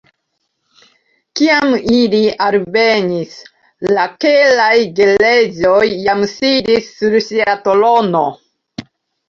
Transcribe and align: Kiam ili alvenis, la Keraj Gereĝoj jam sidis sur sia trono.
Kiam 1.39 1.75
ili 1.97 2.21
alvenis, 2.45 3.37
la 3.91 4.07
Keraj 4.27 4.79
Gereĝoj 5.03 5.85
jam 6.09 6.27
sidis 6.35 6.91
sur 6.99 7.21
sia 7.31 7.59
trono. 7.65 8.27